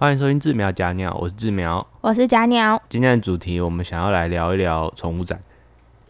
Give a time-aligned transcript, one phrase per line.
[0.00, 1.84] 欢迎收听志苗假鸟，我是志苗。
[2.02, 5.40] 我是假鸟，今天的主题我们想要来聊一聊宠物展。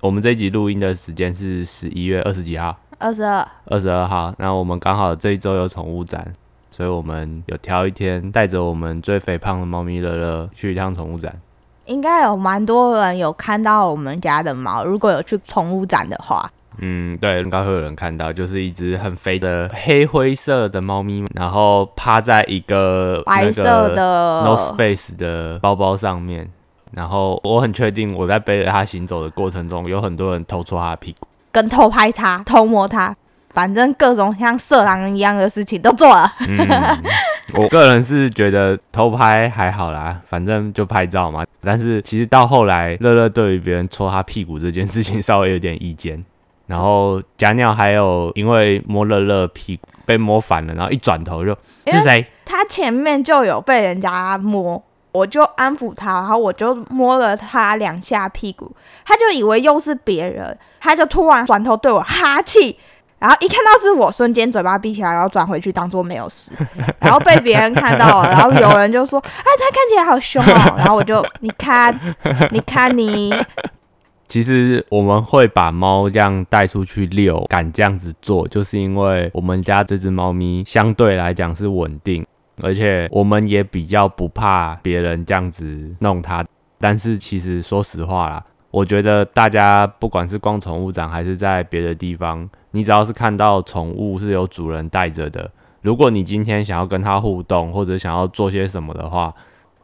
[0.03, 4.35] 我们这一集录音的时间是十一月二十几号，二十二，二十二号。
[4.37, 6.35] 那我们刚好这一周有宠物展，
[6.71, 11.41] 所以我们有挑一天带着我们最肥胖的猫咪乐乐去一趟宠物展。
[11.86, 26.48] 应该有蛮多人有看到我们家的猫，如果有去宠物展的话，嗯，对，应该会有人看到，就是一只很肥的黑灰色的猫咪，然后趴在一个白色的 North Face 的包包上面。
[26.92, 31.28] 然后我很确定，我在背着它行走的过程中，有很多人偷戳它的屁股。
[31.52, 33.14] 跟偷拍它、偷摸它，
[33.50, 36.33] 反正各种像色狼一样的事情都做了。
[36.47, 36.58] 嗯，
[37.55, 41.45] 我个人是觉得偷拍还好啦，反正就拍照嘛。
[41.60, 46.22] 但是其实到后来，乐乐对于别人戳他屁股这件事情稍微有点意见。
[46.68, 51.50] 然后假鸟还有因为摸乐乐屁股被摸反了，然后一转头就
[51.91, 52.24] 是谁？
[52.44, 54.80] 他前面就有被人家摸，
[55.12, 58.70] 我就安抚他，然后我就摸了他两下屁股，
[59.05, 62.78] 他就以为又是别人，他就突然转头对我哈气。
[63.19, 66.53] 然后一看到是我，瞬间嘴巴闭起来，然后转回去当做没有事，
[67.00, 71.92] 然后被别人看到了，然后有人就说：“哎，他看起来好凶哦。”然后我就你看，
[72.53, 73.34] 你看你，
[74.29, 82.27] 其实我们会把猫这样带出去遛，敢这样子做，就是因为我们家这只猫咪相对来讲是稳定，
[82.61, 86.45] 而且我们也比较不怕别人这样子弄它。
[86.79, 99.34] 但是其实说实话啦，我觉得大家不管是逛宠物展还是在别的地方，你只要是看到宠物是有主人带着的，如果你今天想要跟它互动或者想要做些什么的话，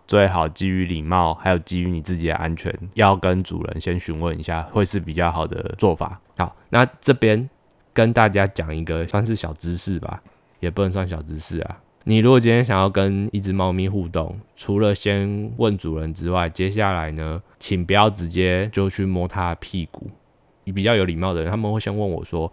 [0.06, 6.20] 最好基于礼貌，还有基于你自己的安全，要跟主人先询问一下，会是比较好的做法。
[6.36, 7.48] 好，那这边
[7.92, 10.22] 跟大家讲一个算是小知识吧，
[10.60, 11.78] 也不能算小知识啊。
[12.06, 20.10] 你如果今天想要跟一只猫咪互动，除了先问主人之外，接下来呢，请不要直接就去摸它的屁股。
[20.64, 22.53] 你比较有礼貌的人，他们会先问我说：“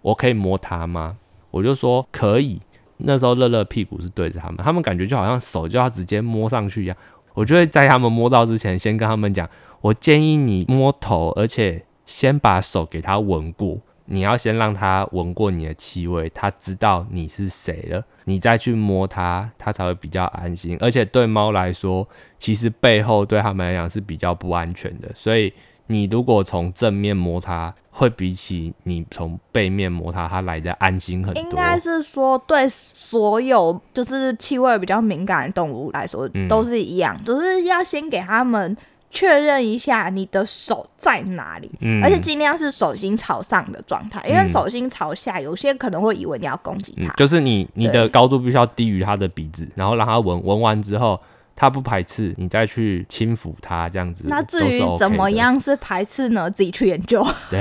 [0.00, 1.18] 我可以摸它吗？”
[1.52, 2.60] 我就说可以。
[2.98, 6.96] 那时候乐乐屁股是对着他们，他们感觉就好像手就要直接摸上去一样。
[7.34, 9.48] 我就会在他们摸到之前，先跟他们讲，
[9.80, 13.78] 我建议你摸头，而且先把手给他闻过。
[14.08, 20.78] 你要先让他闻过你的气味，他知道你是谁了，你再去摸它，它才会比较安心。
[20.80, 22.08] 而且对猫来说，
[22.38, 25.52] 其实背后对他们来讲是比较不安全的，所以
[25.88, 31.42] 你如果从正面摸它，会比起你从背面摸它，它来的安心很多。
[31.42, 38.76] 应该是说对所有就是气味比较敏感的动物来说嗯都是一样，就是要先给他们
[39.10, 47.04] 确认一下你的手在哪里，嗯而且尽量是手心朝上的状态，因为嗯手心朝下，有些可能会以为你要攻击它。
[47.04, 51.18] 嗯，就是你你的高度必须要低于它的鼻子，然后让它闻闻完之后，
[51.56, 54.26] 它不排斥，你再去轻抚他，这样子。
[54.28, 55.30] 那至于怎么的？
[55.32, 56.50] 样是排斥呢？
[56.50, 57.58] 自己去研究， 对，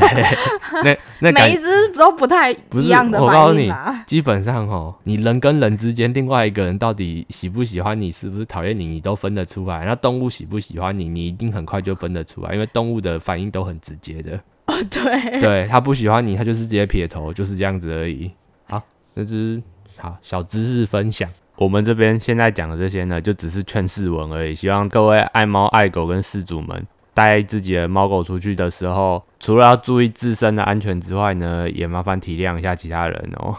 [0.84, 4.04] 那那 每一只都不太一样的我告诉你反应啦。
[4.06, 9.86] 基本上哦，你人跟人之间，另外一个人到底喜不喜欢你，是不是讨厌你，你都分得出来。
[9.86, 14.38] 那动物喜不喜欢你，你一定很快就分得出来，因为动物的反应都很直接的。
[14.66, 18.30] 哦，对，对，他不喜欢你，他就是直接撇头，就是这样子而已。
[18.66, 19.64] 好，那只是
[19.96, 21.30] 好小知识分享。
[21.58, 24.54] 我们这边现在讲的这些呢，就只是劝世文而已。
[24.54, 33.56] 希望各位爱猫爱狗跟饲主们带自己的猫狗出去的时候，除了要注意自身的安全之外呢，也麻烦体谅一下其他人哦。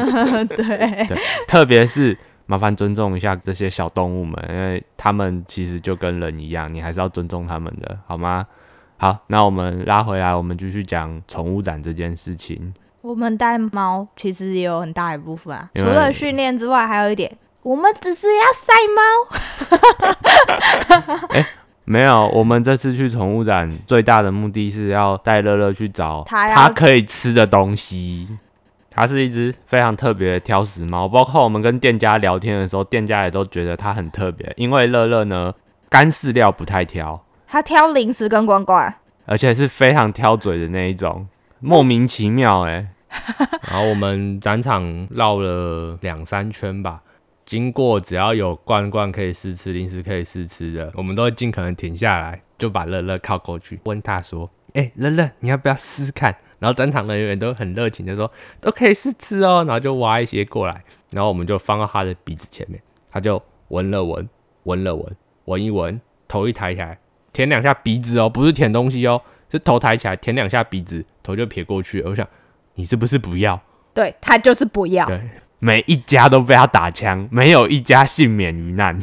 [0.48, 1.06] 对，
[1.48, 8.46] 特别是麻烦尊重一下这些小动物们，因为他们其实就跟人一样，你还是要尊重他们的，好吗？
[8.98, 12.74] 好，那我们拉回来，我们继续讲宠物展这件事情。
[13.02, 17.30] 我们带猫其实也有很大一部分啊，除因为了训练之外，还有一点，
[17.62, 18.72] 我们只是要晒
[21.28, 21.36] 猫。
[21.84, 28.38] 没有，我们这次去宠物展最大的目的是要带乐乐去找它要它可以吃的东西。
[28.92, 35.54] 它是一只非常特别的挑食猫，包括我们跟店家聊天的时候，店家也都觉得它很特别，因为乐乐呢
[35.88, 38.94] 干饲料不太挑，它挑零食跟罐罐，
[39.26, 41.26] 而且是非常挑嘴的那一种，
[41.60, 42.92] 莫名其妙哎、
[43.68, 47.02] 然后我们展场绕了两三圈吧，
[47.44, 58.30] 经过只要有罐罐可以试吃、零食可以试吃的，我们都会尽可能停下来，就把乐乐靠过去，问他说：“哎、乐乐，你要不要试试看？”然后展场人员都很热情的说
[58.60, 62.80] ：“都可以试吃哦。”然后就挖一些过来，然后我们就放到他的鼻子前面，
[63.10, 64.28] 他就闻了闻，
[64.64, 65.16] 闻了闻，
[65.46, 66.98] 闻一闻，头一抬起来，
[67.32, 72.00] 舔两下鼻子哦，不是舔东西哦，是头抬起来舔两下鼻子，头就撇过去。
[72.02, 72.26] 我想
[72.74, 73.60] 你是不是不要？
[73.92, 75.04] 对，他就是不要。
[75.06, 75.20] 对，
[75.58, 79.02] 每一家都被他打枪，没有一家幸免于难。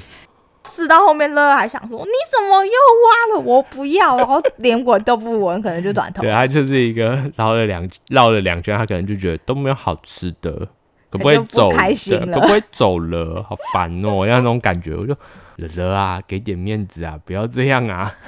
[0.63, 3.39] 吃到后面，乐乐还想说：“你怎么又挖了？
[3.39, 6.31] 我不要！”然后连闻都不闻，可能就转头对，。
[6.31, 10.51] 他就是一个绕了两绕了两圈，他可能就觉得都没有好吃的，
[11.09, 11.69] 可不可以走？
[11.69, 13.41] 开心了可不可以走了？
[13.47, 15.15] 好烦哦，那种感觉，我就
[15.57, 18.15] 乐乐啊，给点面子啊， 不要这样啊。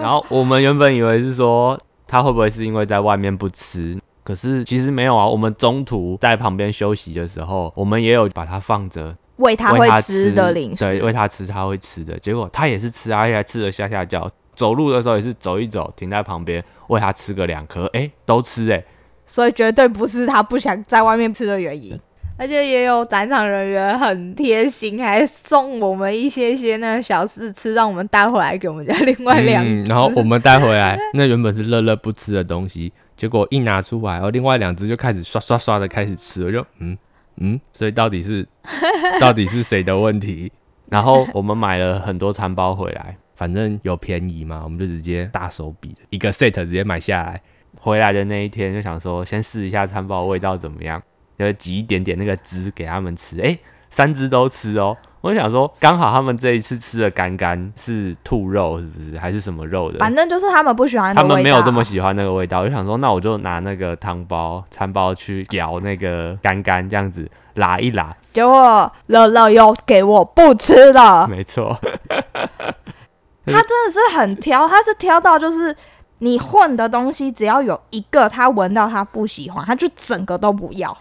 [0.00, 5.26] 然后我们原本以为是说他会不会是因为在外面不吃，可是其实没有啊。
[5.26, 12.18] 我们中途在旁边休息的时候，我们也有把它放着，喂他吃的零食对，喂他吃他会吃的。
[12.18, 14.28] 结果他也是吃啊，而且还吃的下下叫。
[14.56, 18.84] 走路的时候也是走一走，停在旁边喂他吃个两颗，哎、都吃哎、
[19.24, 21.98] 所以绝对不是他不想在外面吃的原因。
[22.40, 36.96] 而且也有展场人员很贴心，还送我们一些些那个小试吃，让我们带回来给我们家另外两只、嗯，然后我们带回来，那原本是乐乐不吃的东西，结果一拿出来，然后另外两只就开始刷刷刷的开始吃，我就嗯
[37.36, 38.48] 嗯，所以到底是
[39.20, 40.50] 到底是谁的问题？
[40.88, 47.42] 然后我们买了很多餐包回来，反正有便宜嘛，我们就直接大手笔的一个 set 直接买下来。
[47.78, 51.02] 回来的那一天就想说，先试一下餐包味道怎么样，
[51.46, 53.40] 就挤一点点那个汁给他们吃。
[53.40, 53.58] 哎、
[53.88, 54.96] 三只都吃哦。
[55.22, 59.18] 我就想说，刚好他们这一次吃的干干是兔肉，是不是？
[59.18, 59.98] 还是什么肉的？
[59.98, 61.14] 反正就是他们不喜欢。
[61.14, 68.16] 他们没有这么喜欢那个味道，我就想说，那我就拿那个汤包、餐包去舀那个干干，这样子拉一拉。
[68.32, 71.28] 结果乐乐又给我不吃了。
[71.28, 71.78] 没错，
[73.44, 75.76] 他真的是很挑，他是挑到就是
[76.20, 80.96] 你混的东西，只要有一个他闻到他不喜欢，他就整个都不要。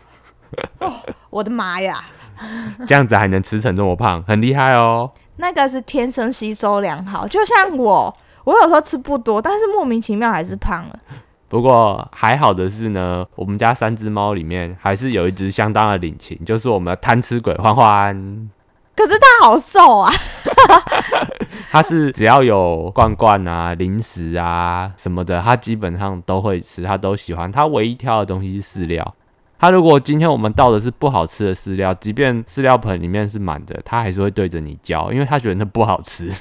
[0.79, 0.93] 哦，
[1.29, 2.03] 我的妈呀！
[2.87, 5.11] 这样子还能吃成这么胖，很厉害哦。
[5.35, 10.99] 那个是天生吸收良好，就像我，我有时候吃不多，但是莫名其妙还是胖了。
[11.49, 18.49] 不过还好的是呢，我们家三只猫里面还是有一只相当的领情，就是我们的贪吃鬼欢欢。
[18.95, 20.11] 可是它好瘦啊，
[21.71, 27.51] 它是只要有罐罐啊、零食啊什么的，它基本上都会吃，它都喜欢。
[27.51, 29.15] 它唯一挑的东西是饲料。
[29.59, 36.31] 它如果今天我们倒的是不好吃的饲料，即便饲料盆里面是满的，它还是会对着你叫，因为它觉得那不好吃。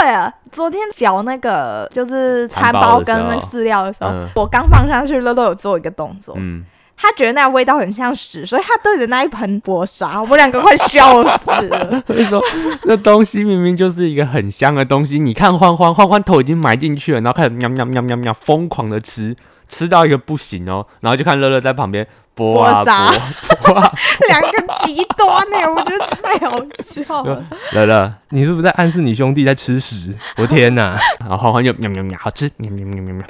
[0.00, 6.64] 对啊，昨天嚼那个就是餐餐包包跟那饲料的时候，嗯我刚放上去，乐乐有做一个动作，嗯，
[6.96, 12.02] 他觉得那味道很像屎，所以他对着那一盆搏杀，我们两个快笑死了。
[12.06, 12.40] 所以说
[12.84, 19.34] 那东西明明就是一个很香的东西，你看欢欢欢欢头已经埋进去了，然后开始喵喵喵喵喵疯狂的吃，
[19.68, 22.06] 吃到一个不行哦，然后就看乐乐在旁边
[22.38, 22.84] 剥啊
[24.28, 27.44] 两个极端呢、我觉得太好笑了。
[27.72, 30.16] 乐乐，你是不是在暗示你兄弟在吃屎？
[30.36, 30.96] 我天哪！
[31.20, 33.26] 然后欢欢就喵喵喵，好吃，喵喵喵喵喵。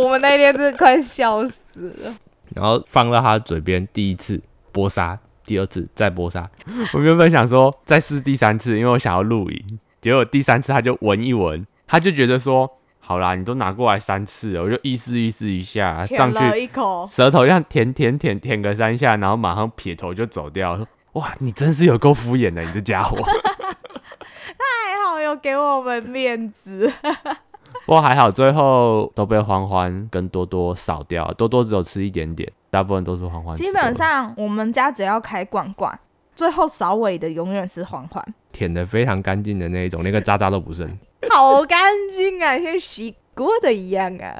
[0.00, 2.14] 我们那天真的快笑死了。
[2.54, 4.40] 然后放到他嘴边，第一次
[4.72, 6.48] 剥沙，第二次再剥沙，
[6.94, 12.77] 我原本想说再试第三次，因为我想要录影，结果第三次他就闻一闻，他就觉得说，
[13.08, 23.16] 好啦，你都拿过来三次了，我就意思意思一下，上去一口，舌头这样舔舔舔舔个三下，然后马上撇头就走掉，说哇，你真是有够敷衍的，你这家伙。
[23.24, 26.92] 太好有给我们面子。
[27.86, 35.98] 不过还好，最后都被欢欢跟多多扫掉，多多只有吃一点点，大部分都是欢欢基本上我们家只要开罐罐，
[36.36, 38.22] 最后扫尾的永远是欢欢，
[38.52, 40.86] 舔的非常干净的那一种，连个渣渣都不剩。
[41.30, 44.34] 好干净啊，像洗过的一样啊。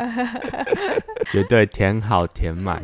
[1.32, 2.82] 绝对填好填满，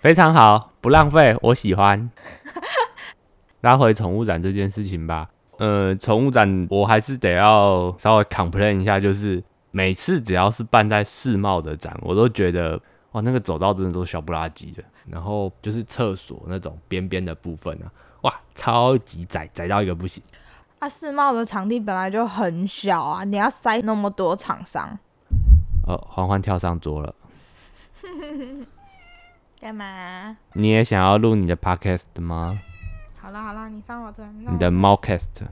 [0.00, 2.10] 非常好，不浪费，我喜欢。
[3.60, 12.78] 拉回宠物展这件事情吧，呃，宠物展我还是得要稍微 complain 一下，就是每次只要是办在世贸的展，我都觉得
[13.12, 17.88] 哇，那个走道真的都小不拉几的，然后就是厕所那种边边的部分啊，
[18.22, 20.22] 哇，超级窄，窄到一个不行。
[20.84, 24.98] 啊，世贸的场地本来就很小啊，你要塞那么多厂商，
[25.86, 27.14] 哦，欢欢跳上桌了，
[29.58, 30.36] 干嘛？
[30.52, 32.60] 你也想要录你的 podcast 吗？
[33.18, 35.46] 好了好了，你上我这，你的猫 cast。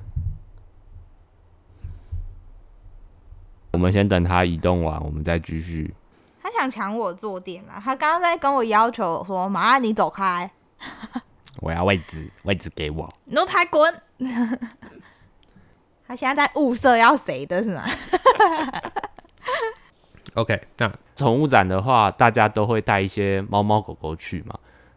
[3.73, 5.95] 我们先等他移动完，我们再继续。
[6.43, 7.81] 他想抢我坐垫啊！
[7.83, 10.51] 他刚刚在跟我要求说：“妈，你走开，
[11.61, 13.11] 我要位置，位置给我。
[13.25, 14.03] 你都太滚！”
[16.13, 17.85] 他现在在物色要谁的是吗？
[20.37, 24.55] OK，那宠物展的话，大家都会带一些猫猫狗狗去嘛。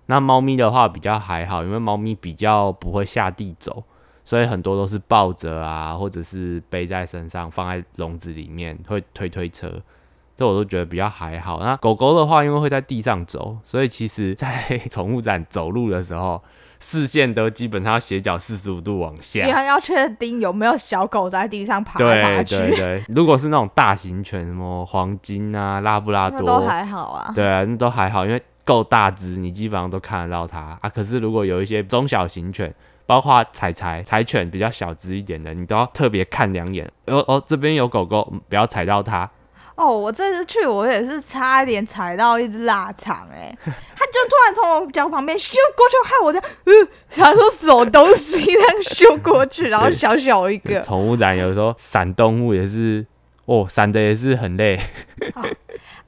[0.08, 3.82] 那猫咪的话比较还好，因为猫咪比较不会下地走，
[4.26, 9.72] 所以很多都是抱着啊，或者是背在身上，放在笼子里面，会推推车。
[10.36, 11.62] 这我都觉得比较还好。
[11.62, 16.44] 那狗狗的话，因为会在地上走，所以其实在 宠物展走路的时候，
[16.88, 27.32] 视线都基本上要斜角四十五度往下，你还要确定有没有小狗在地上爬来爬对去，对对，如果是那种大型犬，什么黄金啊、拉布拉多都多，还好啊。
[27.34, 30.88] 对啊，那都还好，因为够大只，你基本上都看得到它啊。
[30.88, 32.72] 可是如果有一些中小型犬，
[33.08, 36.86] 包括柴柴柴犬比较小只一点的，你都要特别看两眼。
[37.08, 39.28] 哦哦，这边有狗狗，嗯不要踩到它。
[39.76, 46.74] 哦，我这次去我也是差一点踩到一只腊肠，哎，它就突然从我脚旁边咻过去，害我这样，呃，
[47.10, 53.06] 想说什么东西这样咻过去，然后小小一个，宠物展有时候闪动物也是，
[53.46, 54.80] 哦，闪的也是很累。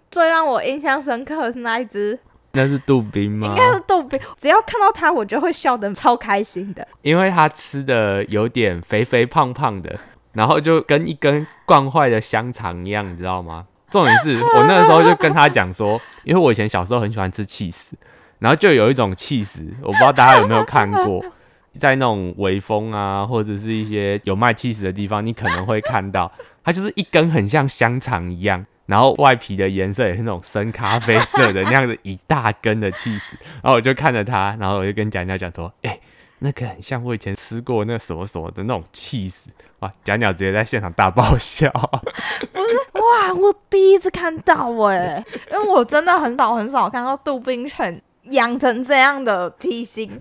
[0.09, 2.17] 最让我印象深刻的是那一只，
[2.53, 3.55] 那是杜宾吗应？
[3.55, 6.87] 该是杜宾，只要看到它，我就会笑得超开心的。
[7.01, 9.99] 因为它吃的有点肥肥胖胖的，
[10.37, 13.65] 然后就跟一根灌坏的香肠一样，你知道吗？
[13.89, 17.97] 重点是 我那个时候就跟他讲说，因为我以前小时候很喜欢吃气死，
[18.37, 21.25] 然后就有一种气死，我不知道大家有没有看过，
[21.79, 26.31] 在那种微风啊，或者是一些有卖气死的地方，你可能会看到，
[26.63, 28.65] 它就是一根很像香肠一样。
[28.87, 35.99] 然后外皮的颜色也是那种深咖啡色的那样子一大根的气死，然后我就看着他，然后我就跟蒋家讲说：“哎、
[36.39, 39.91] 那个很像我以前吃过那什么什么的那种气死哇！
[40.03, 41.71] 蒋鸟直接在现场大爆笑。
[41.73, 50.19] 哇，我第一次看到哎、因为我真的很少很少看到杜宾犬养成这样的体型，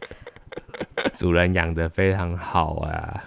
[1.14, 3.22] 主人养的非常好啊，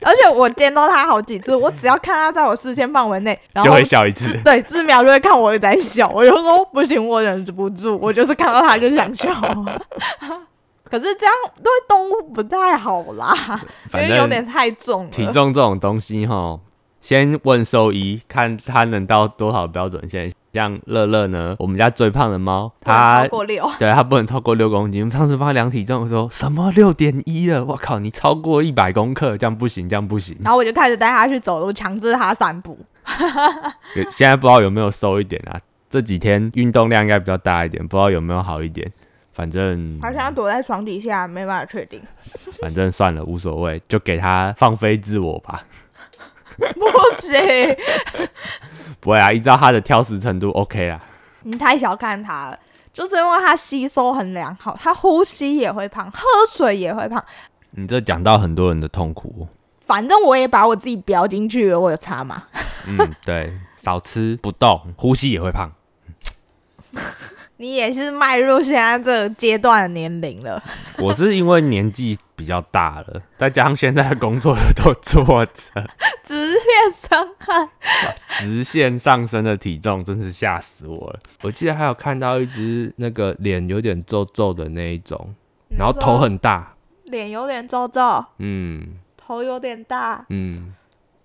[0.00, 4.38] 而且我见到它好几次，我只要看它在我视线范围内，然就后会笑一次。
[4.42, 9.28] 对志苗就会看我在笑，我就说不行，我忍不住，我就是看到它就想笑。
[10.90, 13.34] 可是这样对动物不太好啦，
[13.86, 15.10] 因反为有点太重了。
[15.10, 16.58] 体重这种东西哈，
[17.00, 20.32] 先问兽医，看它能到多少标准线。
[20.54, 25.02] 像乐乐呢，我们家最胖的猫，它超过六， 对它不能超过六公斤。
[25.02, 27.62] 我们上次帮它量体重的时候，什么六点一了？
[27.62, 30.34] 我靠，你超过一百公克，这样不行，这样不行。
[30.40, 32.78] 然后我就开始带它去走路，强制它散步。
[33.96, 35.60] 有现在不知道有没有瘦一点啊？
[35.90, 38.90] 这几天运动量应该比较大一点，不知道有没有好一点。
[39.36, 42.00] 反正好像躲在床底下，没办法确定。
[42.58, 45.62] 反正算了，无所谓，就给他放飞自我吧。
[46.56, 46.64] 不
[47.20, 47.76] 行，
[48.98, 50.98] 不会啊，依照他的挑食程度，OK 啦。
[51.42, 52.58] 你太小看他了。
[52.94, 57.22] 就是因为他吸收很良好，他呼吸也会胖，喝水也会胖。
[57.72, 59.48] 你这讲到很多人的痛苦哦。
[59.84, 62.44] 反正我也把我自己标进去了，我有差吗？
[62.86, 65.70] 嗯，对，少吃不动，呼吸也会胖。
[67.58, 70.62] 你也是迈入现在这个阶段的年龄了。
[70.98, 75.86] 我是因为年纪比较大了，再加上现在的工作又都坐着，
[76.22, 77.68] 直线伤害，
[78.40, 81.18] 直线上升的体重真是吓死我了。
[81.42, 85.34] 我记得还有看到一只那个脸有点皱皱的那一种，
[85.78, 90.24] 然后头很大，脸有点皱皱，嗯头有点大。
[90.28, 90.74] 嗯，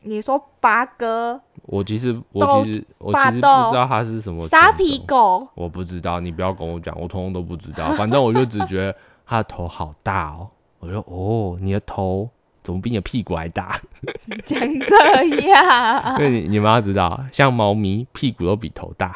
[0.03, 7.91] 你说八哥、我其实我其实我其实不知道它是什么沙皮狗，我不知道，你不要跟我讲，我通通都不知道。
[7.98, 12.27] 反正我就只觉得它的头好大哦，我说哦，你的头
[12.63, 13.79] 怎么比你的屁股还大？
[14.43, 19.15] 讲这样， 因为你你们要知道，像猫咪屁股都比头大，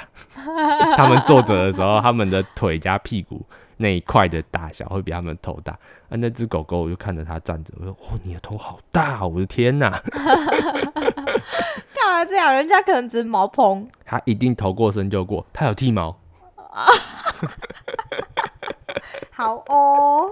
[0.96, 3.44] 它们坐着的时候，它们的腿加屁股
[3.78, 5.74] 那一块的大小会比他们的头大。
[6.10, 10.00] 啊，那只狗狗我就看着它站着，我说哦，你的头好大、哦，我的天哪！
[11.94, 12.54] 干嘛这样？
[12.54, 16.18] 人家可能只是毛蓬， 它一定头过身就过，它有剃毛。
[19.32, 20.30] 好哦。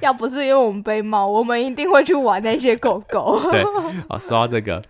[0.00, 3.40] 要不是因为我们背猫，我们一定会去玩那些狗狗。
[3.50, 3.64] 对，
[4.10, 4.82] 好，说到这个，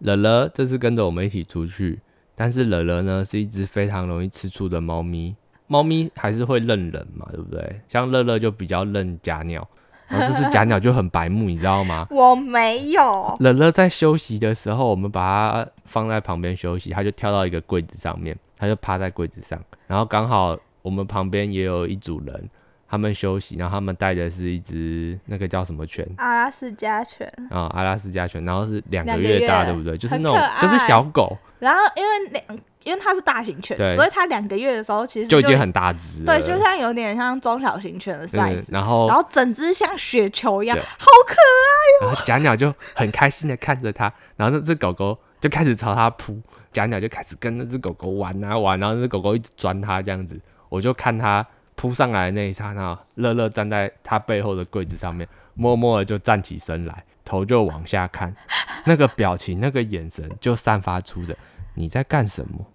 [0.00, 2.00] 乐乐这次跟着我们一起出去，
[2.34, 5.36] 但是乐乐呢是一只非常容易吃醋的猫咪。
[5.68, 7.80] 猫咪还是会认人嘛，对不对？
[7.88, 9.66] 像乐乐就比较认假鸟，
[10.08, 12.06] 然 后这只假鸟就很白目，你知道吗？
[12.10, 15.20] 我没有，乐乐在休息的时候，我们把
[15.52, 22.48] 它放在旁边休息，它就跳到一个柜子上面，它就趴在柜子上，然后刚好我们旁边也有一组人，
[22.88, 27.30] 他们休息，然后他们带的是一只那个叫什么犬阿拉斯加犬。
[27.50, 29.98] 啊、阿拉斯加犬，然后是两个月大，月对不对？
[29.98, 32.58] 就是那种就是小狗，然后因为两，
[32.88, 33.94] 因为它是大型犬，对。
[33.94, 40.82] 所以它两个月的时候其实就已经很大只了，对，就像有点像中小型犬的嗯 size，、然后然后整只像雪球一样，对。
[40.82, 42.06] 好可爱。
[42.06, 46.40] 然后假鸟就很开心的看着它，然后那只狗狗就开始朝它扑，
[46.72, 50.40] 假鸟就开始跟那只狗狗玩啊玩，然后那只狗狗一直钻它这样子，
[50.70, 58.34] 我就看它扑上来的那一刹那，乐乐站在它背后的柜子上面，默默的就站起身来，头就往下看，
[58.84, 61.36] 那个表情、那个眼神就散发出着
[61.74, 62.66] 你在干什么？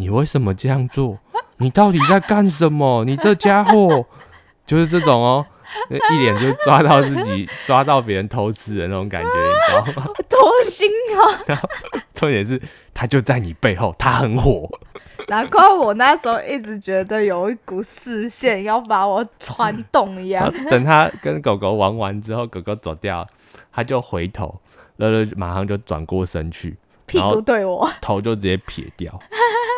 [0.00, 1.18] 你为什么这样做？
[1.58, 3.04] 你到底在干什么？
[3.04, 4.06] 你这家伙
[4.64, 5.44] 就是这种哦，
[5.90, 10.10] 一脸就抓到自己 抓到别人偷吃的那种感觉，你知道吗？
[10.26, 10.88] 多心
[11.18, 11.60] 啊！
[12.14, 12.58] 重点是
[12.94, 14.66] 他就在你背后，他很火。
[15.28, 20.50] 难怪我那时候一直觉得有一股视线要把我穿动一样。
[20.70, 23.26] 等他跟狗狗玩完之后，狗狗走掉，
[23.70, 24.58] 他就回头，
[24.96, 29.20] 乐乐马上就转过身去，屁股对我，头就直接撇掉。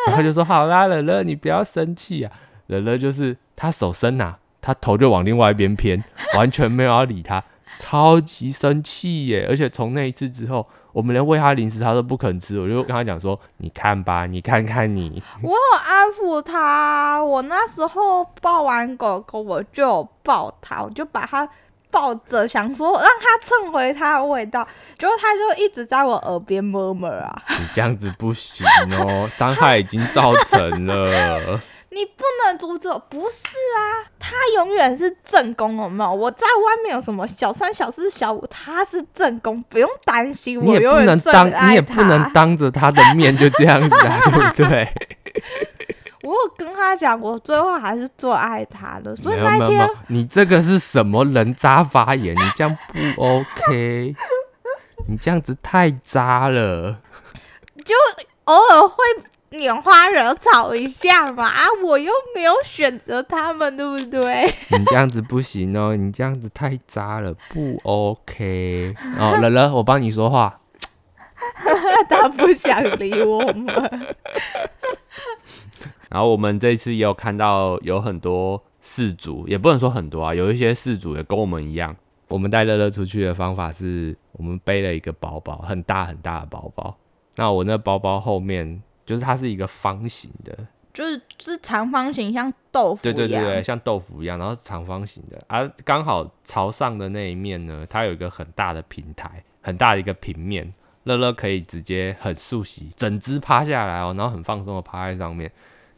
[0.07, 2.31] 然后就说：“好啦，乐乐，你不要生气啊。”
[2.67, 6.03] 乐乐就是他手伸呐，他头就往另外一边偏，
[6.37, 7.43] 完全没有要理他，
[7.77, 9.45] 超级生气耶！
[9.49, 10.67] 而且从那一次之后。
[10.93, 21.49] 我们连喂他零食他都不肯吃，我就跟他讲说：“你看吧，你看看你。”我有安抚他，我那时候抱完狗狗，我就抱他，我就把他
[21.93, 27.41] 抱着，想说让他蹭回他的味道，结果他就一直在我耳边摸摸啊。
[27.59, 28.65] 你这样子不行
[28.99, 31.61] 哦，伤害已经造成了。
[31.93, 36.11] 你不能阻止，不是啊，他永远是正宫，有没有？
[36.11, 40.59] 我在外面有什么小三、小四、小五，他是正宫，不用担心。
[40.59, 44.19] 我也不能当，你也不能当着他的面就这样子啊，
[44.57, 44.89] 对不对？
[46.23, 49.15] 我有跟他讲，我最后还是做爱他的。
[49.15, 52.35] 所以那天，你这个是什么人渣发言？
[52.35, 54.15] 你这样不 OK，
[55.07, 56.99] 你这样子太渣了。
[57.85, 57.93] 就
[58.45, 58.95] 偶尔会。
[59.53, 64.51] 拈花惹草一下嘛，啊，我又没有选择他们，对不对？
[64.75, 68.95] 你这样子不行哦，你这样子太渣了，不 OK。
[69.19, 70.59] 哦， 乐乐，我帮你说话。
[72.09, 74.15] 他不想理我们。
[76.13, 81.93] 然后我们这次也有看到有很多事主，也不能说很多啊，有一些事主也跟我们一样。
[82.29, 86.95] 我们带乐乐出去的方法是我们背了一个包包，很大很大的包包。
[87.35, 88.81] 那我那包包后面。
[89.05, 90.57] 就是它是一个方形的，
[90.93, 100.71] 就是是长方形，像豆腐对对对对，像豆腐一样，然后长方形的，而刚好朝上的那一面呢，它有一个很大的平台，很大的一个平面，
[101.03, 105.51] 乐乐可以直接很竖起，整只趴下来哦，然后很放松的趴在上面，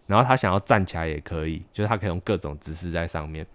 [0.08, 3.46] 然后他想要站起来也可以，就是他可以用各种姿势在上面，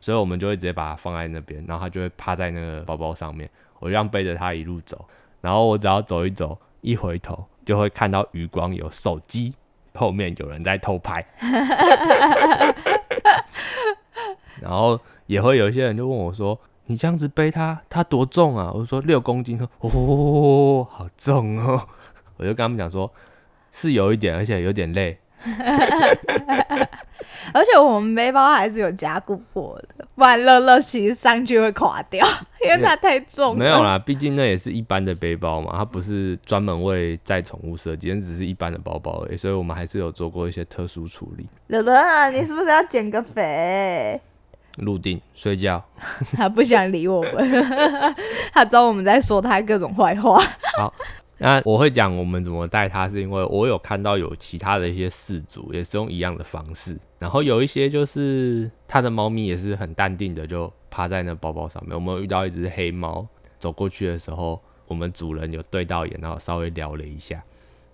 [0.00, 5.04] 所以我们就会直接把它放在那边，然后他就会趴在那个包包上面，我这样背着他一路走，
[5.40, 7.46] 然后我只要走一走，一回头。
[7.68, 9.52] 就会看到余光有手机
[9.94, 11.22] 后面有人在偷拍，
[14.58, 21.86] 然后也会有一些人就问我说：“你这样子背他，他多重啊？”我说：“六公斤。”说：“哦，好重哦。
[22.38, 23.12] ”我就跟他们讲说
[23.70, 25.18] ：“是有一点，而且有点累。”
[27.52, 32.26] 而且我们背包还是有加固过的，不然乐乐其实上去会垮掉，
[32.64, 33.56] 因为它太重。
[33.56, 41.48] 没有啦，毕竟那也是一般的背包嘛，它不是专门为载宠物设计，只是一般的包包而已，所以我们还是有做过一些特殊处理。
[41.68, 44.20] 乐乐啊，你是不是要减个肥？
[44.78, 45.82] 入定睡觉，
[46.36, 47.34] 他不想理我们，
[48.52, 50.40] 他知道我们在说他各种坏话。
[50.78, 50.92] 好。
[51.40, 61.94] 那我会讲我们怎么带它，是因为我有看到有其他的一些饲主也是用一样的方式，然后有一些就是它的猫咪也是很淡定的就趴在那包包上面。
[61.94, 63.24] 我们遇到一只黑猫
[63.60, 67.40] 走过去的时候，我们主人有对到眼，然后稍微聊了一下，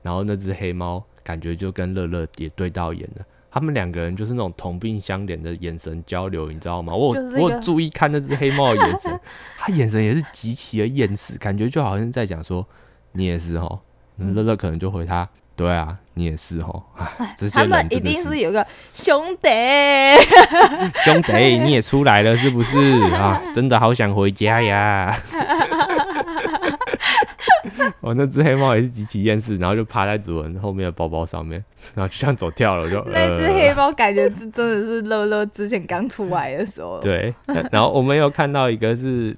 [0.00, 6.94] 然后那只黑猫感觉就跟乐乐也对到眼了，他们两个人就是那种同病相怜的眼神交流，你知道吗？
[6.94, 9.20] 我我注意看那只黑猫的眼神，
[9.58, 12.66] 它眼神也是极其的厌世，感觉就好像在讲说。
[13.14, 13.80] 你也是哦，
[14.18, 19.48] 乐乐可能就回他，对啊，你也是哦，哎，他们一定是有个兄弟，
[21.04, 22.76] 兄弟你也出来了是不是
[23.14, 23.40] 啊？
[23.54, 25.16] 真的好想回家呀！
[28.00, 37.32] 我那只黑猫也是极其厌世，然后就趴在主人后面的包包上面，然后就像走跳了，就那只黑猫感觉是真的是乐乐之前刚出来的时候，对，
[37.70, 39.36] 然后我们有看到一个是，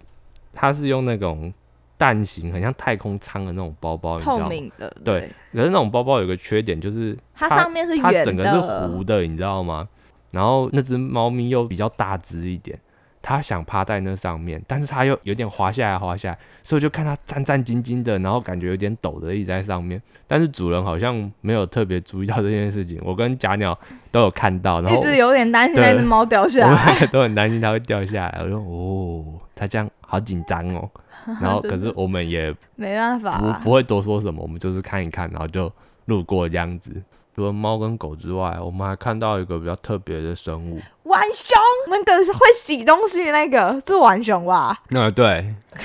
[0.52, 1.52] 它是用那种。
[1.98, 4.94] 蛋形很像太空舱的那种包包，透明的。
[5.04, 9.88] 对，可是那种包包有个缺点，就是它上面是圆的，它整个是糊的，你知道吗？
[10.30, 12.78] 然后那只猫咪又比较大只一点，
[13.22, 20.02] 它想趴在那上面，但是它又有点滑下来，滑下来，所以就看它战战兢兢的，然后感觉有点抖的一直在上面。
[20.26, 23.78] 但是主人好像没有特别注意到这件事情，我跟假鸟
[24.10, 28.40] 都有看到，然后一直有点担心那只猫掉下来， 都很担心它会掉下来。
[28.42, 30.90] 我说哦，它这样好紧张哦。
[31.40, 35.70] 然后，可是我们也没办法，不不会多说什么，我们就是看一看，然后就
[36.06, 36.90] 路过这样子。
[37.34, 41.54] 除了猫跟狗之外，我们还看到一个比较特别的生物——浣熊。
[41.90, 44.78] 那个是会洗东西那个是浣熊吧？
[44.88, 45.54] 那对。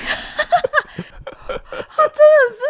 [1.44, 2.62] 他真的是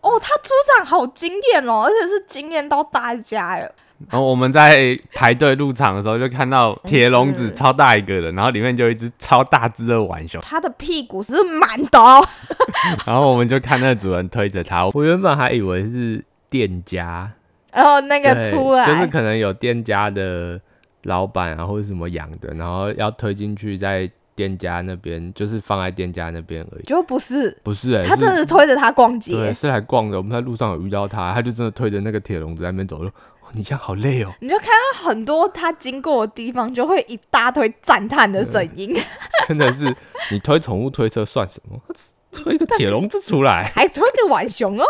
[0.00, 3.68] 哦，他出场好惊艳哦，而且是惊艳到大家。
[4.08, 12.24] 然后我们在排队入场的时候，就看到铁笼子超大一个的，然后里面就有一只超大只的浣熊，它的屁股是满的哦，
[13.04, 17.30] 然后我们就看那个主人推着它，我原本还以为是店家，
[17.72, 20.60] 然后那个出来，就是可能有店家的
[21.02, 24.08] 老板啊，或者什么养的，然后要推进去，在
[24.38, 26.82] 店家那边，就是放在店家那边而已。
[26.84, 30.16] 就不是，不是哎、他是真的是推着他逛街对，街，是来逛的。
[30.16, 33.02] 我们在路上有遇到他，他就真的推着那个铁笼子在那边走，
[33.50, 38.96] 你这样好累哦，你就看到很多他经过的地方，就会一大堆赞叹的声音，
[39.48, 39.92] 真的是
[40.30, 41.80] 你推宠物推车算什么？
[42.30, 44.84] 推一个铁笼子出来， 还推个浣熊哦，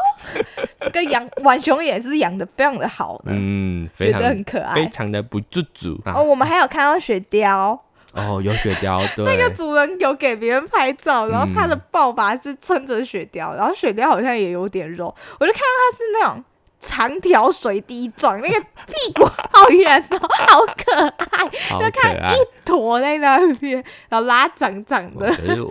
[0.93, 4.89] 这个养浣熊也是养的非常的好呢，嗯，非觉常得很可非。
[4.91, 6.23] 常的不自主啊哦，。
[6.23, 7.79] 我们还有看到雪貂，
[8.15, 16.45] 哦，有雪貂， 对，那个主人有给别人拍照，然后他的嗯抱把是撑着雪貂，然后雪貂好像也有点肉，我就看到它是那种
[16.81, 20.19] 长条水滴状，那个屁股好圆哦，
[20.49, 22.37] 好可爱，就看一。
[22.69, 25.67] 坨在那边，然后拉长长的， 可是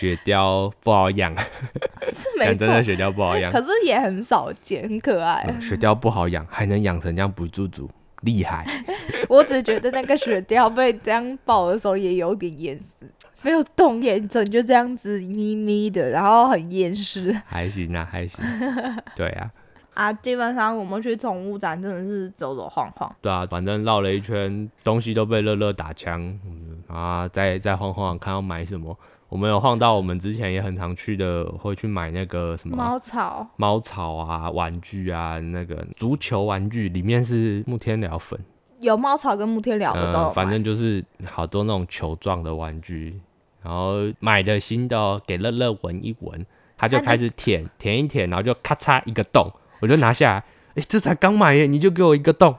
[0.00, 1.32] 雪貂不好养，
[2.02, 3.52] 是没错真，的，雪貂不好养。
[3.52, 5.46] 可是也很少见，很可爱。
[5.48, 7.88] 嗯雪貂不好养，还能养成这样不自主，
[8.24, 8.66] 厉害。
[9.28, 13.06] 我只觉得那个雪貂被这样抱的时候也有点厌世，
[13.42, 18.44] 没有动眼神，就这样子眯眯的，然后很厌世还行啊，还行。
[19.16, 19.50] 对啊，
[19.94, 20.12] 啊。
[20.12, 28.96] 基本上我们去宠物展真的是走走晃晃，对啊，反正绕了一圈，东西都被乐乐打枪，嗯啊，再再晃晃，看要买什么。
[29.34, 33.44] 我们有晃到我们之前也很常去的，会去买那个什么猫草。
[33.56, 38.38] 猫草啊、玩具啊，那个足球玩具里面是木天蓼粉，
[38.80, 43.18] 有猫草跟木天蓼的都有嗯，反正就是好多那种球状的玩具，
[43.60, 46.46] 然后买的新的哦给乐乐闻一闻，
[46.78, 50.44] 他就开始舔舔一舔，然后就咔嚓一个洞，我就拿下来，
[50.76, 52.54] 哎、这才刚买耶，你就给我一个洞，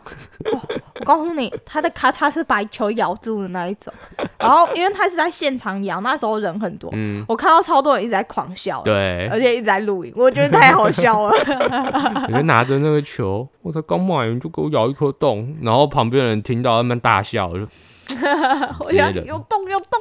[0.83, 3.93] 我告诉你，他的咔嚓是把球咬住的那一种。
[4.37, 11.33] 然后因为他是在现场咬，那时候人很多，嗯，我看到超多人一直在狂笑，对，而且一直在录影，我觉得太好笑了。
[12.27, 17.47] 你就拿着那个球，我才刚买，你就给我咬一颗洞，然后旁边的人听到他们大笑，
[18.79, 19.99] 我就有洞有洞，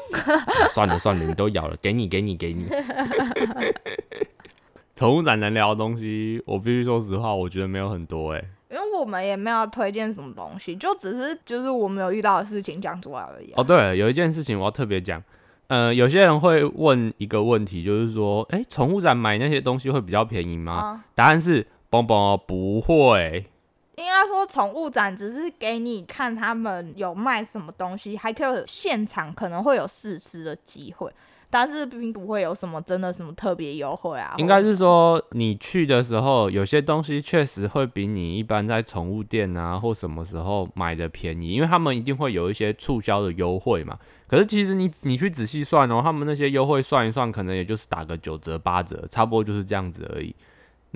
[0.71, 2.67] 算了算了，你都咬了，给你给你给你，
[4.97, 8.45] 宠物展能聊的东西，我必须说实话，我觉得没有很多哎、
[9.05, 15.23] 我们也没有推荐什么东西，就只是就是我们有遇到的事情讲出来而已啊、哦，对了，有一件事情我要特别讲，
[15.67, 20.73] 呃，有些人会问一个问题，就是说，哎、宠物展买那些东西会比较便宜吗？
[20.73, 23.45] 啊答案是，嘣嘣，不会。
[23.97, 31.13] 应该说，宠物展只是给你看他们有卖什么东西，还可以有现场可能会有试吃的机会，
[31.57, 34.35] 但是并不会有什么真的什么特别优惠啊。
[34.39, 43.97] 应该是说，你去的时候，有些东西确实会比你一般在宠物店啊或什么时候买的便宜，因为他们一定会有一些促销的优惠嘛。
[44.27, 50.35] 可是其实你你去仔细算哦，他们那些优惠算一算，可能也就是打个九折八折，差不多就是这样子而已。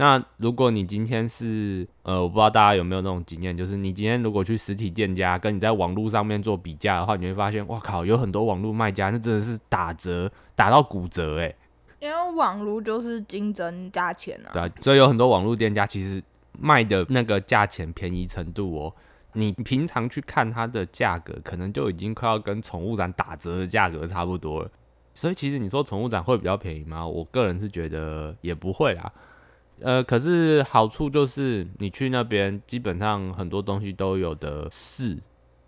[0.01, 11.57] 那如果你今天是呃，我不知道大家有没有那种经验，就是你今天如果去实体店家，跟你在网络上面做比价的话，你会发现，哇靠，有很多网络卖家那真的是打折打到骨折诶、
[11.99, 14.51] 因为网络就是竞争价钱啊。
[14.53, 16.23] 对啊，所以有很多网络店家其实
[16.57, 18.95] 卖的那个价钱便宜程度哦，
[19.33, 24.71] 你平常去看它的价格，可能就已经快要跟宠物展打折的价格差不多了。
[25.13, 27.05] 所以其实你说宠物展会比较便宜吗？
[27.05, 29.13] 我个人是觉得也不会啦。
[29.81, 35.17] 呃，可是好处就是你去那边，基本上很多东西都有的试，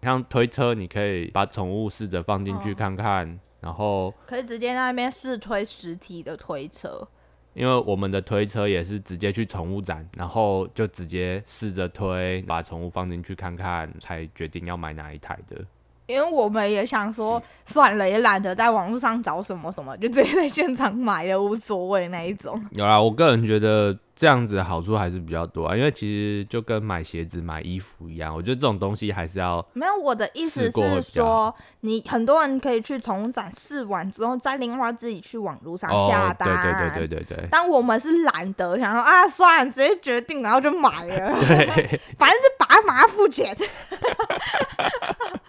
[0.02, 7.06] 像推车，你可以把宠物试着放进去哦看看，然后可以直接在那边试推实体的推车，
[7.54, 15.64] 因为我们的推车也是直接去宠物展，然后就直接试着推，把宠物放进去看看，才决定要买哪一台的。
[16.10, 22.60] 因为我们也想说，算了，也懒得在网络上找什么什么，就直接在现场买了，无所谓那一种。
[22.72, 36.62] 有啊，我个人觉得这样子的好处还是比较多啊，因为其实就跟买鞋子、买衣服一样，我觉得这种东西还是要没有，我的意思是说，你很多人可以去宠物展试完之后，再另外自己去网络上哦下，对单。
[36.62, 37.48] 对对对对对。
[37.50, 41.40] 但我们是懒得，想说啊，算了，直接决定，然后就买了。
[41.46, 43.56] 对 反正是把它马上付钱。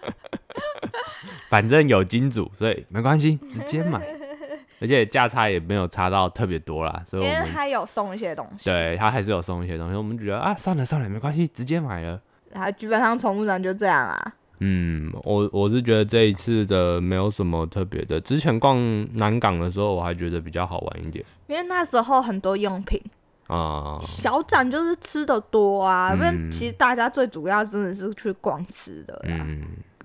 [1.52, 4.00] 反正有金主，所以没关系， 直接买，
[4.80, 8.70] 而且价差也没有差到特别多啦，所以因为我们它有送一些东西。
[8.70, 12.18] 对他还是有送一些东西，我们觉得啊，算了算了，没关系，直接买了。
[12.50, 14.32] 然后基本上宠物展就这样啊。
[14.60, 18.18] 嗯，我我是觉得这一次的没有什么特别的。
[18.18, 18.78] 之前逛
[19.18, 21.22] 南港的时候，我还觉得比较好玩一点。
[21.48, 22.98] 因为那时候很多用品，
[23.48, 29.44] 啊、小展就是吃的多啊，因为嗯其实大家最主要真的是去逛吃的啦。
[29.46, 29.62] 嗯，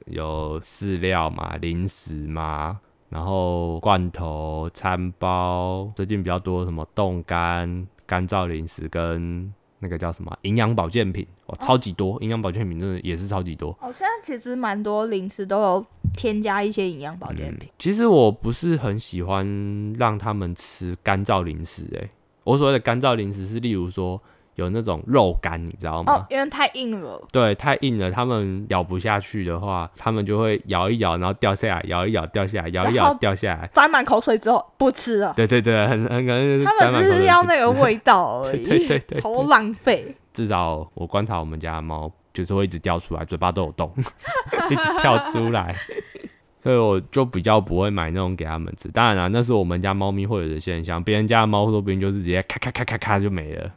[0.09, 13.69] 有饲料嘛，零食嘛，然后罐头、餐包，最近比较多什么冻干、干燥零食跟那个叫什么营养保健品，哦，超级多，营养保健品真的也是超级多。
[13.81, 17.69] 哦，现在其实蛮多零食都有添加一些营养保健品。
[17.77, 22.09] 其实我不是很喜欢让他们吃干燥零食、欸，
[22.43, 24.19] 我所谓的干燥零食是例如说
[24.57, 26.13] 有那种肉干，你知道吗？
[26.13, 27.21] 哦，因为太硬了。
[27.31, 33.69] 对，太硬了，他们咬不下去的话，他们就会咬一咬，然后掉下来，咬一咬掉下来，咬一咬掉下来。
[33.71, 40.15] 沾满口水之后不吃了，对对对，很很可能就是他们只是要那个味道而已，对对对对超浪费。
[40.33, 43.91] 至少我观察我们家的猫，就是会一直掉出来，嘴巴都有洞，
[44.71, 45.75] 一直跳出来，
[46.59, 48.89] 所以我就比较不会买那种给他们吃。
[48.89, 53.71] 当然啦、那是我们家猫咪会有的现象，别人家的猫说不定就是直接咔咔咔咔咔就没了。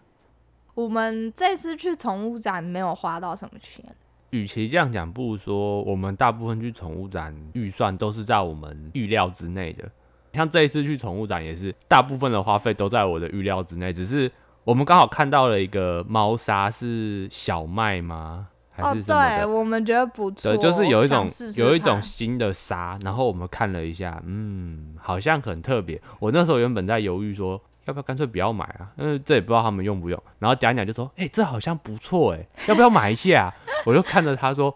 [0.82, 3.84] 我们这次去宠物展没有花到什么钱，
[4.30, 9.84] 与其这样讲，不如说我们大部分去宠物展预算都是在我们预料之内的。
[10.32, 14.30] 像这一次去宠物展也是，大部分的花费都在我的预料之内，只是
[14.64, 18.48] 我们刚好看到了一个猫砂是小麦吗？
[18.70, 19.38] 还哦，是什么的？
[19.38, 26.00] 对，我们觉得不错，对，就是有一种有一种新的沙，然后我们看了一下，嗯，好像很特别。
[26.20, 28.90] 我那时候原本在犹豫说，要不要干脆不要买啊？
[28.96, 30.22] 因为这也不知道他们用不用。
[30.38, 33.52] 然后讲一讲就说，哎、这好像不错哎，要不要买一下？
[33.86, 34.74] 我就看着他说，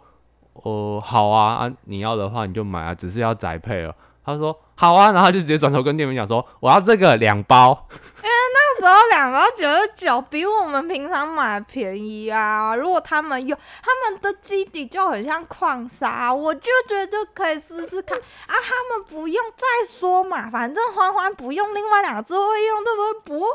[0.54, 3.94] 哦，好啊，啊，你要的话你就买啊，只是要宅配哦。
[4.24, 7.86] 他说好啊，然后就直接转头跟店员讲说，我要这个两包。
[7.90, 12.74] 因为那时候两包九十九，比我们平常买的便宜啊。
[12.74, 18.24] 如果他们用他们的基底就很像矿砂，我就觉得可以试试看啊。
[18.48, 23.20] 他们不用再说嘛，反正欢欢不用，另外两个字会用，对不对？
[23.24, 23.46] 不会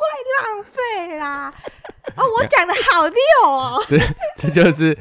[0.43, 1.53] 浪费啦。
[2.15, 3.83] 哦，我讲的好溜哦，
[4.37, 4.97] 这就是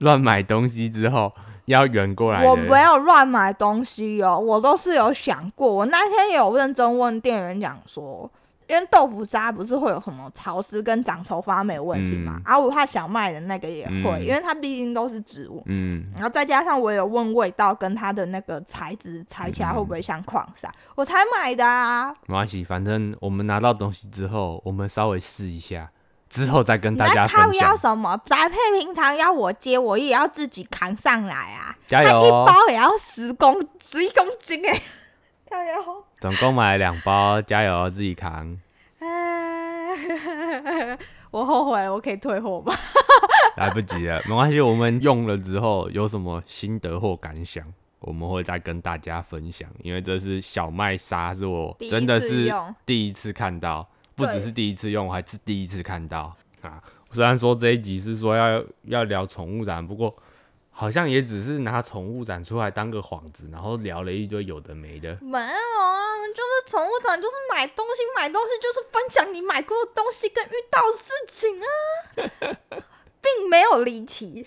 [0.00, 1.32] 乱买东西之后
[1.68, 2.50] 要圆过来的。
[2.50, 5.72] 我没有乱买东西哦，我都是有想过。
[5.72, 8.30] 我那天有认真问店员讲说，
[8.68, 12.36] 因为豆腐渣不是会有什么潮湿跟长头发没问题嘛？
[12.38, 15.62] 嗯啊，我怕小麦的那个也会，嗯因为它毕竟都是植物。
[15.66, 22.10] 嗯，然后再加上我有问味道跟它的那个材质踩起来会不会像矿砂，我才买的啊。
[22.26, 25.90] 没关系，反正我们拿到东西之后，我们稍微试一下，
[26.28, 27.76] 之后再跟大家分享要。
[27.76, 28.20] 什么？
[28.24, 31.76] 宅配平常要我接，我也要自己扛上来啊。
[31.86, 32.44] 加油它一哦！
[32.46, 34.80] 包也要十公十一公斤哎、
[35.50, 36.04] 加油。
[36.20, 38.58] 总共买了两包，加油哦，自己扛。
[38.98, 39.96] 哎，
[41.30, 42.74] 我后悔了，我可以退货吗？
[43.56, 47.64] 来不及了，没关系，我们用了之后有什么心得或感想，
[48.00, 49.68] 我们会再跟大家分享。
[49.82, 52.52] 因为这是小麦沙，是我真的是
[52.84, 53.88] 第一次看到，
[54.18, 56.82] 不只是第一次用，我还是第一次看到啊。
[57.10, 60.14] 虽然说这一集是说要要聊宠物展，不过
[60.70, 65.16] 好像也只是拿宠物展出来当个幌子，然后聊了一堆有的没的。
[65.22, 65.96] 没有啊，
[66.34, 72.68] 就是宠物展，就是买东西，买东西就是分享你买过的东西跟遇到的事情啊，
[73.22, 74.44] 并没有离题。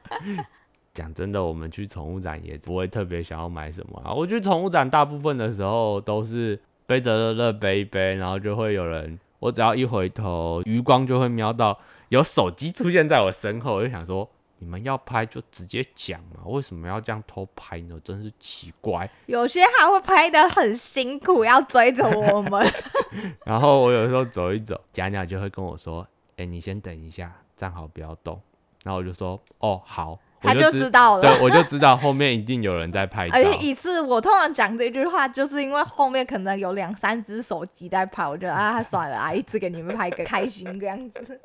[0.92, 4.12] 讲真的，我们去宠物展也不会特别想要买什么啊。
[4.12, 17.98] 我去宠物展大部分的时候都是背着乐乐背一背，然后就会有人，我只要一回头，余光就会瞄到有手机出现在我身后，我就想说，你们要拍就直接讲嘛，为什么要这样偷拍呢？
[18.04, 19.08] 真是奇怪。
[19.26, 22.66] 有些还会拍的很辛苦，要追着我们。
[23.44, 28.40] 然后我有时候走一走，假鸟就会跟我说，哎、你先等一下，站好不要动。
[28.84, 30.18] 然后我就说，哦，好。
[30.42, 33.34] 我他就知知道了对，我就知道后面一定有人在拍照。
[33.36, 41.40] 而且一次我通常讲这句话，就是因为后面可能有两三只手机在拍，我觉得啊算了啊，一次给你们拍个开心这样子。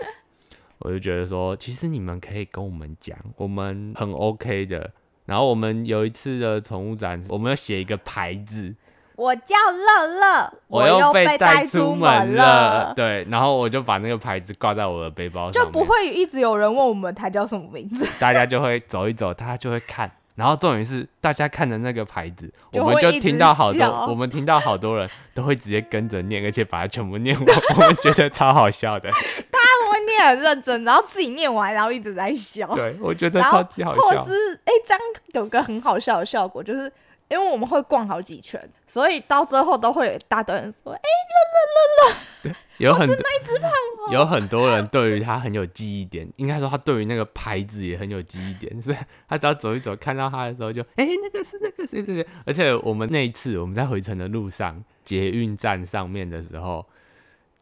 [0.80, 4.90] 我就觉得说，其实你们可以跟我们讲，我们很 OK 的。
[5.26, 8.74] 然后我们有一次的宠物展，我们要写一个牌子，
[9.18, 18.06] 我叫乐乐，我又被带出门了，对，然后我就把那个牌子挂在我的背包上，就不会一直有人问我们他叫什么名字。
[18.20, 20.08] 大家就会走一走，大家就会看。
[20.36, 29.10] 然后重点是，大家看的那个牌子，我们就听到好多，我们听到好多人都会直接跟着念，而且把它全部念完， 我们觉得超好笑的。
[29.10, 29.58] 他
[29.90, 32.68] 会念很认真，然后自己念完，然后一直在笑。
[32.68, 34.00] 对，我觉得超级好笑。
[34.00, 35.00] 或是哎、这样
[35.32, 36.88] 有个很好笑的效果，就是
[37.28, 41.00] 因为我们会逛好几圈，所以到最后都会有一大堆人说：“哎、
[42.78, 43.16] 有很多
[44.10, 48.96] 有很多人对于他很有记忆点，应该说他对于那个牌子也很有记忆点， 所以
[49.28, 52.26] 他只要走一走看到他的时候就，哎、那个是那个谁谁谁。
[52.46, 56.86] 而且我们那一次我们在回程的路上，捷运站上面的时候，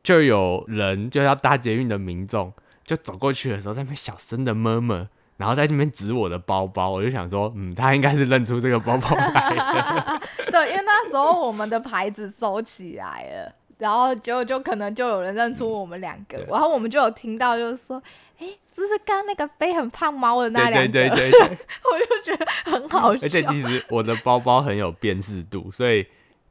[0.05, 2.53] 就有人就要搭捷运的民众
[2.85, 10.21] 就走过去的时候，在那边小声的 murmur，然后在那边指我的包包，我就想说，嗯，他应该是认出这个包包来的。
[10.51, 18.03] 对，因为那时候我们的牌子收起来了，然后就就可能就有人认出我们两个，对然后我们就有听到就是说，
[18.39, 23.21] 哎、这是刚那个背很胖猫的那两个，对对对对对，我就觉得很好笑。
[23.23, 26.07] 而且其实我的包包很有辨识度，所以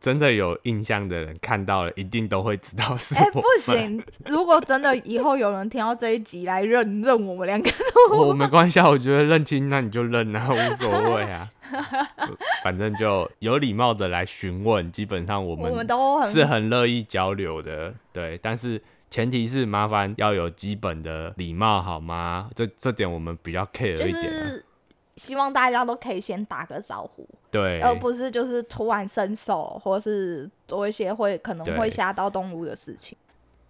[0.06, 3.42] 真的有印象的人看到了，一定都会知道是哎、我。
[3.42, 4.00] 不行！
[4.28, 7.72] 如果真的以后有人听到这一集来认认我们两个，
[8.16, 11.50] 我没关系啊，我觉得认清那你就认啊，无所谓啊。
[12.64, 18.38] 反正就有礼貌的来询问，基本上我我们们都很是很乐意交流的，对。
[18.44, 22.48] 但是前提是麻烦要有基本的礼貌，好吗？
[22.54, 24.65] 这这点我们比较 care 一点、啊，是
[25.18, 27.80] 希望大家都可以先打个招呼，对。
[27.82, 33.18] 而不是就是突然伸手，或是做一些会可能会吓到动物的事情。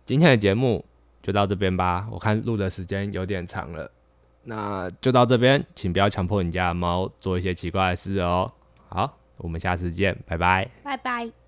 [0.05, 0.84] 今天的节目
[1.21, 3.89] 就到这边吧，我看录的时间有点长了，
[4.43, 8.51] 那就到这边，请不要强迫你家的猫做一些奇怪的事哦。
[8.89, 10.69] 好，我们下次见，拜拜。
[10.84, 11.44] 拜拜。